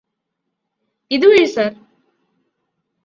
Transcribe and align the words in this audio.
ഇതുവഴി 1.11 1.45
സര് 1.45 1.75